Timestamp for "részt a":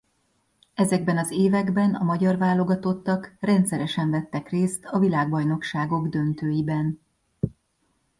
4.49-4.99